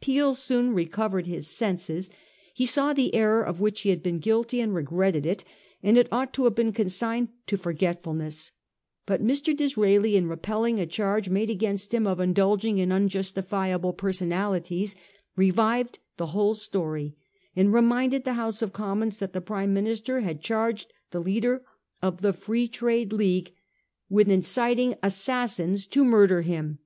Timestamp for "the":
2.92-3.12, 16.16-16.26, 18.22-18.34, 19.32-19.40, 21.10-21.18, 22.22-22.32, 24.36-24.36